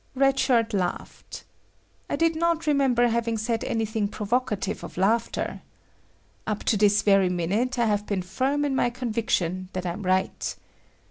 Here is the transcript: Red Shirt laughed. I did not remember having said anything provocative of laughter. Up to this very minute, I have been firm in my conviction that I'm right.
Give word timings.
Red 0.15 0.39
Shirt 0.39 0.73
laughed. 0.73 1.43
I 2.09 2.15
did 2.15 2.35
not 2.35 2.65
remember 2.65 3.07
having 3.09 3.37
said 3.37 3.63
anything 3.63 4.07
provocative 4.07 4.83
of 4.83 4.97
laughter. 4.97 5.61
Up 6.47 6.63
to 6.63 6.75
this 6.75 7.03
very 7.03 7.29
minute, 7.29 7.77
I 7.77 7.85
have 7.85 8.07
been 8.07 8.23
firm 8.23 8.65
in 8.65 8.75
my 8.75 8.89
conviction 8.89 9.69
that 9.73 9.85
I'm 9.85 10.01
right. 10.01 10.55